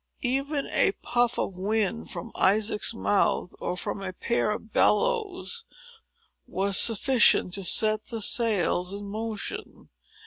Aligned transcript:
Even 0.23 0.65
a 0.71 0.93
puff 1.03 1.37
of 1.37 1.59
wind 1.59 2.09
from 2.09 2.31
Isaac's 2.33 2.91
mouth, 2.91 3.53
or 3.61 3.77
from 3.77 4.01
a 4.01 4.11
pair 4.13 4.49
of 4.49 4.73
bellows, 4.73 5.63
was 6.47 6.79
sufficient 6.81 7.53
to 7.53 7.63
set 7.63 8.05
the 8.05 8.23
sails 8.23 8.95
in 8.95 9.05
motion. 9.07 9.89